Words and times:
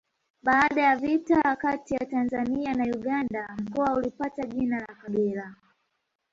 Baada 0.43 0.81
ya 0.81 0.95
vita 0.95 1.55
kati 1.55 1.93
ya 1.93 2.05
Tanzania 2.05 2.73
na 2.73 2.83
Uganda 2.83 3.55
mkoa 3.57 3.93
ulipata 3.93 4.41
jina 4.47 4.79
la 4.79 4.95
Kagera 4.95 5.55